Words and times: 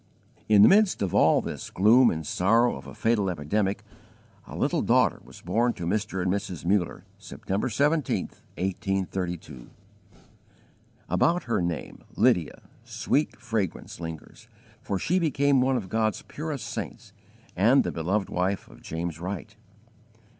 In 0.49 0.63
the 0.63 0.67
midst 0.67 1.03
of 1.03 1.13
all 1.13 1.41
this 1.43 1.69
gloom 1.69 2.09
and 2.09 2.25
sorrow 2.25 2.75
of 2.75 2.87
a 2.87 2.95
fatal 2.95 3.29
epidemic, 3.29 3.83
a 4.47 4.55
little 4.57 4.81
daughter 4.81 5.21
was 5.23 5.41
born 5.41 5.73
to 5.73 5.85
Mr. 5.85 6.23
and 6.23 6.31
Mrs. 6.33 6.65
Muller 6.65 7.05
September 7.19 7.69
17, 7.69 8.23
1832. 8.57 9.69
About 11.07 11.43
her 11.43 11.61
name, 11.61 12.03
Lydia, 12.15 12.63
sweet 12.83 13.35
fragrance 13.37 13.99
lingers, 13.99 14.47
for 14.81 14.97
she 14.97 15.19
became 15.19 15.61
one 15.61 15.77
of 15.77 15.87
God's 15.87 16.23
purest 16.23 16.65
saints 16.65 17.13
and 17.55 17.83
the 17.83 17.91
beloved 17.91 18.29
wife 18.31 18.67
of 18.69 18.81
James 18.81 19.19
Wright. 19.19 19.55